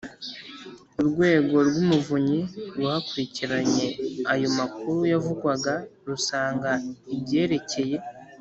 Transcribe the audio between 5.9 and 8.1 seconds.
rusanga ibyerekeye